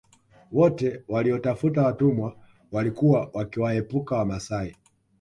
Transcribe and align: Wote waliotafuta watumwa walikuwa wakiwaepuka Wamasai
Wote 0.51 1.03
waliotafuta 1.07 1.83
watumwa 1.83 2.35
walikuwa 2.71 3.29
wakiwaepuka 3.33 4.15
Wamasai 4.17 4.75